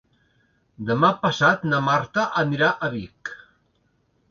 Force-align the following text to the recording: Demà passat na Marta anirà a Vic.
Demà 0.87 1.11
passat 1.25 1.67
na 1.69 1.83
Marta 1.89 2.25
anirà 2.47 2.73
a 2.89 2.93
Vic. 2.97 3.35